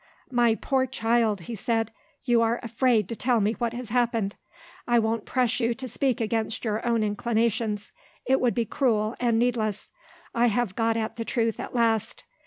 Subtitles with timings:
[0.31, 1.91] "My poor child," he said,
[2.23, 4.33] "you are afraid to tell me what has happened.
[4.87, 7.91] I won't press you to speak against your own inclinations.
[8.25, 9.91] It would be cruel and needless
[10.33, 12.23] I have got at the truth at last.